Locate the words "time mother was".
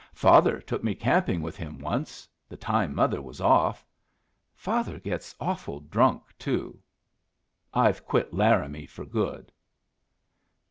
2.57-3.39